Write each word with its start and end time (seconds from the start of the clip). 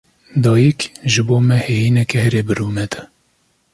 Dayîk, 0.43 0.79
ji 1.11 1.21
bo 1.27 1.37
me 1.47 1.57
heyîneke 1.65 2.17
herî 2.25 2.41
birûmet 2.47 2.93
e. 3.01 3.03